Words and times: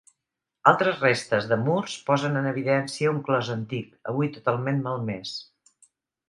Altres 0.69 1.01
restes 1.01 1.49
de 1.51 1.57
murs 1.65 1.97
posen 2.07 2.39
en 2.41 2.47
evidència 2.53 3.11
un 3.17 3.21
clos 3.31 3.53
antic, 3.57 3.93
avui 4.15 4.33
totalment 4.39 4.81
malmès. 4.89 5.37